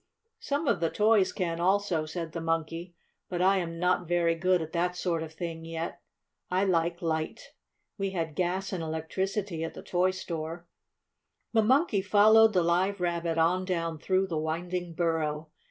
"Some 0.39 0.67
of 0.67 0.79
the 0.79 0.89
toys 0.89 1.31
can, 1.31 1.59
also," 1.59 2.07
said 2.07 2.31
the 2.31 2.41
Monkey. 2.41 2.95
"But 3.29 3.39
I 3.39 3.57
am 3.57 3.77
not 3.77 4.07
very 4.07 4.33
good 4.33 4.59
at 4.59 4.71
that 4.71 4.95
sort 4.95 5.21
of 5.21 5.31
thing 5.31 5.63
yet. 5.63 6.01
I 6.49 6.63
like 6.65 7.03
light. 7.03 7.51
We 7.99 8.09
had 8.09 8.33
gas 8.33 8.73
and 8.73 8.81
electricity 8.81 9.63
at 9.63 9.75
the 9.75 9.83
toy 9.83 10.09
store." 10.09 10.65
The 11.53 11.61
Monkey 11.61 12.01
followed 12.01 12.53
the 12.53 12.63
Live 12.63 12.99
Rabbit 12.99 13.37
on 13.37 13.63
down 13.63 13.99
through 13.99 14.25
the 14.25 14.39
winding 14.39 14.95
burrow. 14.95 15.51